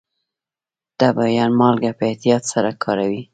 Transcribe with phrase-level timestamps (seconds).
[0.99, 3.21] ټبیايان مالګه په احتیاط سره کاروي.